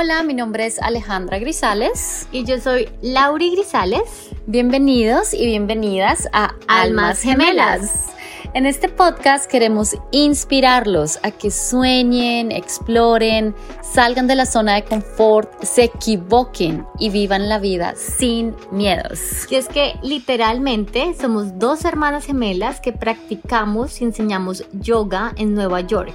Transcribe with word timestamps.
Hola, 0.00 0.22
mi 0.22 0.32
nombre 0.32 0.64
es 0.64 0.80
Alejandra 0.80 1.38
Grisales. 1.38 2.26
Y 2.32 2.46
yo 2.46 2.58
soy 2.58 2.88
Lauri 3.02 3.50
Grisales. 3.50 4.30
Bienvenidos 4.46 5.34
y 5.34 5.44
bienvenidas 5.44 6.26
a 6.32 6.54
Almas 6.68 7.20
Gemelas. 7.20 8.06
En 8.54 8.64
este 8.64 8.88
podcast 8.88 9.44
queremos 9.44 9.94
inspirarlos 10.10 11.18
a 11.22 11.30
que 11.32 11.50
sueñen, 11.50 12.50
exploren, 12.50 13.54
salgan 13.82 14.26
de 14.26 14.36
la 14.36 14.46
zona 14.46 14.76
de 14.76 14.84
confort, 14.84 15.62
se 15.62 15.84
equivoquen 15.84 16.86
y 16.98 17.10
vivan 17.10 17.50
la 17.50 17.58
vida 17.58 17.92
sin 17.94 18.56
miedos. 18.72 19.20
Y 19.50 19.56
es 19.56 19.68
que 19.68 19.96
literalmente 20.02 21.14
somos 21.20 21.58
dos 21.58 21.84
hermanas 21.84 22.24
gemelas 22.24 22.80
que 22.80 22.94
practicamos 22.94 24.00
y 24.00 24.04
enseñamos 24.04 24.64
yoga 24.72 25.34
en 25.36 25.54
Nueva 25.54 25.82
York 25.82 26.14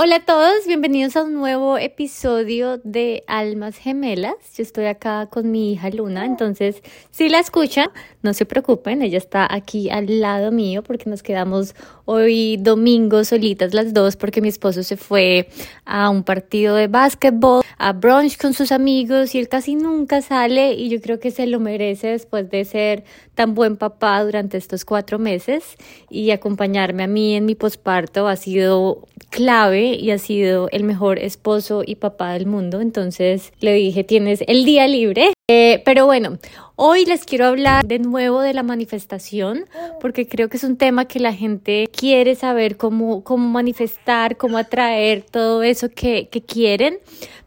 Hola 0.00 0.14
a 0.14 0.20
todos, 0.20 0.64
bienvenidos 0.68 1.16
a 1.16 1.24
un 1.24 1.34
nuevo 1.34 1.76
episodio 1.76 2.78
de 2.84 3.24
Almas 3.26 3.76
Gemelas. 3.78 4.36
Yo 4.56 4.62
estoy 4.62 4.84
acá 4.84 5.26
con 5.28 5.50
mi 5.50 5.72
hija 5.72 5.90
Luna, 5.90 6.24
entonces 6.24 6.84
si 7.10 7.28
la 7.28 7.40
escuchan, 7.40 7.90
no 8.22 8.32
se 8.32 8.46
preocupen, 8.46 9.02
ella 9.02 9.18
está 9.18 9.52
aquí 9.52 9.90
al 9.90 10.20
lado 10.20 10.52
mío 10.52 10.84
porque 10.84 11.10
nos 11.10 11.24
quedamos 11.24 11.74
hoy 12.04 12.58
domingo 12.58 13.24
solitas 13.24 13.74
las 13.74 13.92
dos 13.92 14.14
porque 14.14 14.40
mi 14.40 14.46
esposo 14.46 14.84
se 14.84 14.96
fue 14.96 15.48
a 15.84 16.10
un 16.10 16.22
partido 16.22 16.76
de 16.76 16.86
básquetbol, 16.86 17.64
a 17.76 17.92
brunch 17.92 18.38
con 18.38 18.54
sus 18.54 18.70
amigos 18.70 19.34
y 19.34 19.40
él 19.40 19.48
casi 19.48 19.74
nunca 19.74 20.22
sale 20.22 20.74
y 20.74 20.90
yo 20.90 21.00
creo 21.00 21.18
que 21.18 21.32
se 21.32 21.48
lo 21.48 21.58
merece 21.58 22.06
después 22.06 22.48
de 22.50 22.64
ser 22.64 23.02
tan 23.34 23.56
buen 23.56 23.76
papá 23.76 24.22
durante 24.22 24.58
estos 24.58 24.84
cuatro 24.84 25.18
meses 25.18 25.74
y 26.08 26.30
acompañarme 26.30 27.02
a 27.02 27.08
mí 27.08 27.34
en 27.34 27.46
mi 27.46 27.56
posparto 27.56 28.28
ha 28.28 28.36
sido 28.36 29.08
clave 29.30 29.87
y 29.94 30.10
ha 30.10 30.18
sido 30.18 30.68
el 30.72 30.84
mejor 30.84 31.18
esposo 31.18 31.82
y 31.84 31.96
papá 31.96 32.32
del 32.32 32.46
mundo. 32.46 32.80
Entonces 32.80 33.52
le 33.60 33.74
dije, 33.74 34.04
tienes 34.04 34.42
el 34.46 34.64
día 34.64 34.86
libre. 34.86 35.32
Eh, 35.50 35.82
pero 35.84 36.04
bueno, 36.04 36.38
hoy 36.76 37.06
les 37.06 37.24
quiero 37.24 37.46
hablar 37.46 37.86
de 37.86 37.98
nuevo 37.98 38.40
de 38.40 38.52
la 38.52 38.62
manifestación, 38.62 39.64
porque 40.00 40.26
creo 40.26 40.48
que 40.48 40.58
es 40.58 40.64
un 40.64 40.76
tema 40.76 41.06
que 41.06 41.20
la 41.20 41.32
gente 41.32 41.88
quiere 41.90 42.34
saber 42.34 42.76
cómo, 42.76 43.24
cómo 43.24 43.48
manifestar, 43.48 44.36
cómo 44.36 44.58
atraer 44.58 45.22
todo 45.22 45.62
eso 45.62 45.88
que, 45.88 46.28
que 46.28 46.42
quieren. 46.42 46.98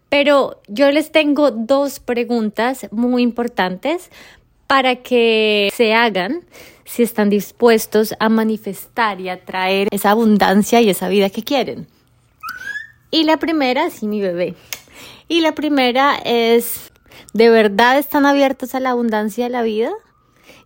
Pero 0.10 0.60
yo 0.68 0.92
les 0.92 1.12
tengo 1.12 1.52
dos 1.52 2.00
preguntas 2.00 2.88
muy 2.92 3.22
importantes 3.22 4.10
para 4.68 4.96
que 4.98 5.70
se 5.76 5.94
hagan 5.94 6.44
si 6.86 7.04
están 7.04 7.30
dispuestos 7.30 8.14
a 8.20 8.28
manifestar 8.28 9.22
y 9.22 9.30
atraer 9.30 9.88
esa 9.92 10.12
abundancia 10.12 10.82
y 10.82 10.90
esa 10.90 11.08
vida 11.08 11.30
que 11.30 11.44
quieren. 11.44 11.88
Y 13.12 13.26
la 13.26 13.38
primera, 13.38 13.90
sí, 13.90 14.08
mi 14.08 14.22
bebé. 14.22 14.56
Y 15.28 15.42
la 15.42 15.54
primera 15.54 16.16
es, 16.24 16.92
¿de 17.34 17.50
verdad 17.50 17.98
están 17.98 18.26
abiertos 18.26 18.74
a 18.74 18.80
la 18.80 18.92
abundancia 18.92 19.44
de 19.44 19.50
la 19.50 19.62
vida? 19.62 19.92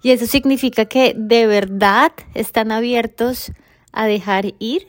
Y 0.04 0.12
eso 0.12 0.28
significa 0.28 0.86
que 0.86 1.16
de 1.18 1.48
verdad 1.48 2.12
están 2.36 2.72
abiertos 2.72 3.52
a 3.92 4.06
dejar 4.06 4.54
ir. 4.60 4.88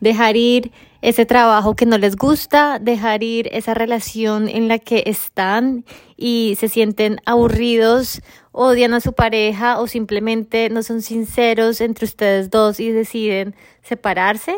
Dejar 0.00 0.36
ir 0.36 0.70
ese 1.02 1.26
trabajo 1.26 1.74
que 1.74 1.86
no 1.86 1.98
les 1.98 2.16
gusta, 2.16 2.78
dejar 2.78 3.22
ir 3.22 3.48
esa 3.52 3.74
relación 3.74 4.48
en 4.48 4.68
la 4.68 4.78
que 4.78 5.04
están 5.06 5.84
y 6.16 6.56
se 6.58 6.68
sienten 6.68 7.18
aburridos, 7.24 8.22
odian 8.52 8.94
a 8.94 9.00
su 9.00 9.12
pareja 9.12 9.80
o 9.80 9.86
simplemente 9.86 10.68
no 10.70 10.82
son 10.82 11.02
sinceros 11.02 11.80
entre 11.80 12.04
ustedes 12.04 12.50
dos 12.50 12.78
y 12.78 12.90
deciden 12.90 13.54
separarse. 13.82 14.56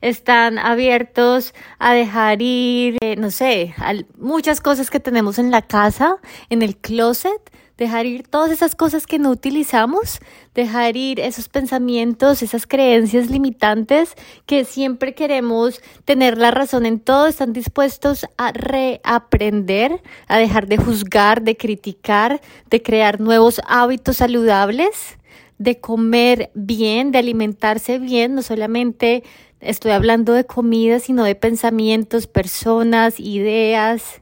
Están 0.00 0.58
abiertos 0.58 1.54
a 1.78 1.92
dejar 1.92 2.42
ir, 2.42 2.98
eh, 3.00 3.16
no 3.16 3.30
sé, 3.30 3.74
muchas 4.18 4.60
cosas 4.60 4.90
que 4.90 5.00
tenemos 5.00 5.38
en 5.38 5.50
la 5.50 5.62
casa, 5.62 6.16
en 6.50 6.62
el 6.62 6.76
closet, 6.76 7.50
dejar 7.76 8.06
ir 8.06 8.26
todas 8.26 8.50
esas 8.50 8.74
cosas 8.74 9.06
que 9.06 9.18
no 9.18 9.30
utilizamos, 9.30 10.20
dejar 10.54 10.96
ir 10.96 11.20
esos 11.20 11.48
pensamientos, 11.48 12.42
esas 12.42 12.66
creencias 12.66 13.30
limitantes 13.30 14.14
que 14.46 14.64
siempre 14.64 15.14
queremos 15.14 15.80
tener 16.04 16.38
la 16.38 16.50
razón 16.50 16.86
en 16.86 17.00
todo, 17.00 17.26
están 17.26 17.52
dispuestos 17.52 18.26
a 18.38 18.52
reaprender, 18.52 20.02
a 20.26 20.38
dejar 20.38 20.66
de 20.66 20.78
juzgar, 20.78 21.42
de 21.42 21.56
criticar, 21.56 22.40
de 22.70 22.82
crear 22.82 23.20
nuevos 23.20 23.60
hábitos 23.66 24.18
saludables, 24.18 25.18
de 25.58 25.80
comer 25.80 26.50
bien, 26.54 27.12
de 27.12 27.18
alimentarse 27.18 27.98
bien, 27.98 28.34
no 28.34 28.42
solamente 28.42 29.24
estoy 29.60 29.92
hablando 29.92 30.32
de 30.32 30.44
comida, 30.44 31.00
sino 31.00 31.24
de 31.24 31.34
pensamientos, 31.34 32.26
personas, 32.26 33.18
ideas 33.18 34.20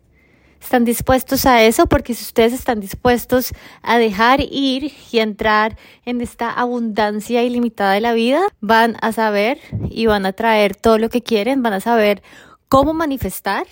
¿Están 0.65 0.87
dispuestos 0.87 1.45
a 1.45 1.63
eso? 1.63 1.87
Porque 1.87 2.15
si 2.15 2.23
ustedes 2.23 2.55
están 2.55 2.81
dispuestos 2.81 3.53
a 3.83 3.99
dejar 3.99 4.41
ir 4.41 4.93
y 5.13 5.19
entrar 5.19 5.77
en 6.07 6.23
esta 6.23 6.51
abundancia 6.51 7.43
ilimitada 7.43 7.93
de 7.93 8.01
la 8.01 8.15
vida, 8.15 8.41
van 8.63 8.97
a 9.03 9.13
saber 9.13 9.59
y 9.91 10.07
van 10.07 10.25
a 10.25 10.33
traer 10.33 10.75
todo 10.75 10.97
lo 10.97 11.11
que 11.11 11.21
quieren, 11.21 11.63
van 11.63 11.75
a 11.75 11.81
saber 11.81 12.23
cómo 12.71 12.95
manifestar 12.95 13.67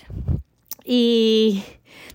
y 0.83 1.63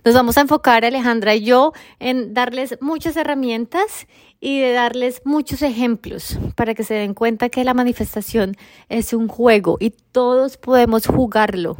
nos 0.05 0.13
vamos 0.15 0.37
a 0.37 0.41
enfocar, 0.41 0.85
Alejandra 0.85 1.35
y 1.35 1.43
yo, 1.43 1.73
en 1.99 2.33
darles 2.33 2.77
muchas 2.81 3.17
herramientas 3.17 4.07
y 4.39 4.59
de 4.59 4.71
darles 4.71 5.21
muchos 5.25 5.61
ejemplos 5.61 6.39
para 6.55 6.73
que 6.73 6.83
se 6.83 6.93
den 6.93 7.13
cuenta 7.13 7.49
que 7.49 7.63
la 7.63 7.73
manifestación 7.73 8.55
es 8.87 9.13
un 9.13 9.27
juego 9.27 9.77
y 9.79 9.89
todos 9.89 10.57
podemos 10.57 11.07
jugarlo, 11.07 11.77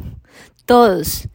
todos 0.66 1.28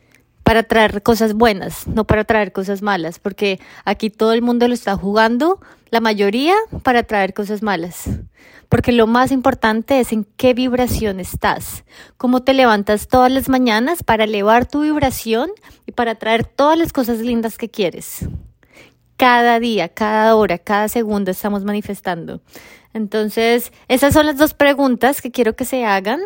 para 0.45 0.61
traer 0.61 1.01
cosas 1.01 1.33
buenas, 1.33 1.87
no 1.87 2.05
para 2.05 2.23
traer 2.23 2.51
cosas 2.51 2.83
malas, 2.83 3.17
porque 3.17 3.59
aquí 3.83 4.11
todo 4.11 4.31
el 4.31 4.43
mundo 4.43 4.67
lo 4.67 4.75
está 4.75 4.95
jugando, 4.95 5.59
la 5.89 6.01
mayoría 6.01 6.53
para 6.83 7.01
traer 7.01 7.33
cosas 7.33 7.63
malas. 7.63 8.11
Porque 8.69 8.91
lo 8.91 9.07
más 9.07 9.31
importante 9.31 9.99
es 9.99 10.13
en 10.13 10.23
qué 10.37 10.53
vibración 10.53 11.19
estás, 11.19 11.83
cómo 12.17 12.43
te 12.43 12.53
levantas 12.53 13.07
todas 13.07 13.31
las 13.31 13.49
mañanas 13.49 14.03
para 14.03 14.25
elevar 14.25 14.67
tu 14.67 14.81
vibración 14.81 15.49
y 15.87 15.93
para 15.93 16.13
traer 16.13 16.45
todas 16.45 16.77
las 16.77 16.93
cosas 16.93 17.21
lindas 17.21 17.57
que 17.57 17.69
quieres. 17.69 18.27
Cada 19.17 19.59
día, 19.59 19.89
cada 19.89 20.35
hora, 20.35 20.59
cada 20.59 20.89
segundo 20.89 21.31
estamos 21.31 21.63
manifestando. 21.63 22.39
Entonces, 22.93 23.73
esas 23.87 24.13
son 24.13 24.27
las 24.27 24.37
dos 24.37 24.53
preguntas 24.53 25.23
que 25.23 25.31
quiero 25.31 25.55
que 25.55 25.65
se 25.65 25.85
hagan 25.85 26.21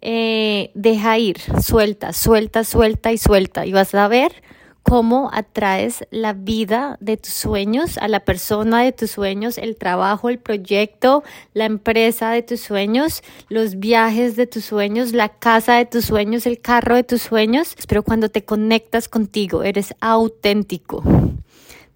eh, 0.00 0.70
deja 0.74 1.18
ir, 1.18 1.38
suelta, 1.62 2.12
suelta, 2.12 2.64
suelta 2.64 3.12
y 3.12 3.18
suelta. 3.18 3.66
Y 3.66 3.72
vas 3.72 3.94
a 3.94 4.08
ver 4.08 4.42
cómo 4.82 5.30
atraes 5.32 6.06
la 6.10 6.32
vida 6.32 6.96
de 7.00 7.16
tus 7.16 7.32
sueños 7.32 7.98
a 7.98 8.06
la 8.06 8.20
persona 8.20 8.82
de 8.82 8.92
tus 8.92 9.10
sueños, 9.10 9.58
el 9.58 9.76
trabajo, 9.76 10.28
el 10.28 10.38
proyecto, 10.38 11.24
la 11.54 11.64
empresa 11.64 12.30
de 12.30 12.42
tus 12.42 12.60
sueños, 12.60 13.24
los 13.48 13.80
viajes 13.80 14.36
de 14.36 14.46
tus 14.46 14.64
sueños, 14.64 15.12
la 15.12 15.28
casa 15.28 15.74
de 15.74 15.86
tus 15.86 16.04
sueños, 16.04 16.46
el 16.46 16.60
carro 16.60 16.94
de 16.94 17.02
tus 17.02 17.22
sueños. 17.22 17.74
Pero 17.88 18.04
cuando 18.04 18.28
te 18.28 18.44
conectas 18.44 19.08
contigo, 19.08 19.64
eres 19.64 19.92
auténtico. 20.00 21.02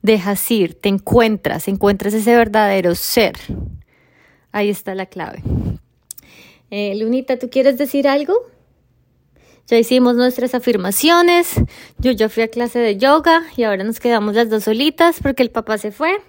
Dejas 0.02 0.50
ir, 0.50 0.74
te 0.74 0.88
encuentras, 0.88 1.68
encuentras 1.68 2.12
ese 2.12 2.34
verdadero 2.34 2.96
ser. 2.96 3.34
Ahí 4.50 4.68
está 4.68 4.96
la 4.96 5.06
clave. 5.06 5.44
Eh, 6.70 6.94
Lunita, 6.96 7.38
¿tú 7.38 7.50
quieres 7.50 7.78
decir 7.78 8.06
algo? 8.06 8.34
Ya 9.66 9.78
hicimos 9.78 10.16
nuestras 10.16 10.54
afirmaciones, 10.54 11.54
yo 11.98 12.10
ya 12.10 12.28
fui 12.28 12.42
a 12.42 12.48
clase 12.48 12.78
de 12.78 12.96
yoga 12.96 13.42
y 13.56 13.62
ahora 13.62 13.84
nos 13.84 14.00
quedamos 14.00 14.34
las 14.34 14.50
dos 14.50 14.64
solitas 14.64 15.20
porque 15.22 15.42
el 15.42 15.50
papá 15.50 15.78
se 15.78 15.92
fue. 15.92 16.20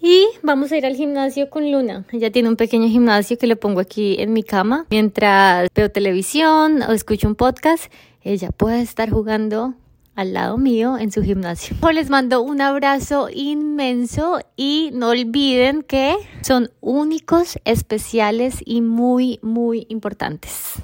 Y 0.00 0.26
vamos 0.42 0.70
a 0.70 0.76
ir 0.76 0.86
al 0.86 0.94
gimnasio 0.94 1.50
con 1.50 1.72
Luna. 1.72 2.04
Ella 2.12 2.30
tiene 2.30 2.48
un 2.48 2.56
pequeño 2.56 2.88
gimnasio 2.88 3.36
que 3.36 3.46
le 3.46 3.56
pongo 3.56 3.80
aquí 3.80 4.16
en 4.20 4.32
mi 4.32 4.42
cama. 4.42 4.86
Mientras 4.90 5.68
veo 5.74 5.90
televisión 5.90 6.82
o 6.82 6.92
escucho 6.92 7.26
un 7.26 7.34
podcast, 7.34 7.92
ella 8.22 8.50
puede 8.50 8.80
estar 8.82 9.10
jugando 9.10 9.74
al 10.18 10.32
lado 10.32 10.58
mío 10.58 10.98
en 10.98 11.12
su 11.12 11.22
gimnasio. 11.22 11.76
Les 11.92 12.10
mando 12.10 12.42
un 12.42 12.60
abrazo 12.60 13.28
inmenso 13.32 14.40
y 14.56 14.90
no 14.92 15.10
olviden 15.10 15.82
que 15.82 16.16
son 16.42 16.70
únicos, 16.80 17.60
especiales 17.64 18.56
y 18.64 18.80
muy, 18.80 19.38
muy 19.42 19.86
importantes. 19.88 20.82